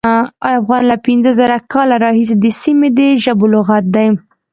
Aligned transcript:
افغان 0.59 0.83
له 0.91 0.97
پینځه 1.05 1.31
زره 1.39 1.57
کاله 1.73 1.95
راهیسې 2.03 2.35
د 2.37 2.45
سیمې 2.61 2.89
د 2.97 2.99
ژبو 3.23 3.45
لغت 3.53 3.85
دی. 3.95 4.07